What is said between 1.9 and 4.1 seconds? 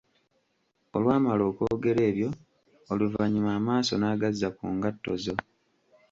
ebyo, oluvannyuma amaaso